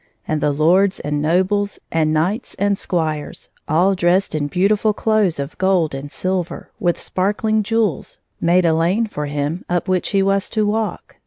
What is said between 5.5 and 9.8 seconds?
gold and silver, with sparkling jewels, made a lane for him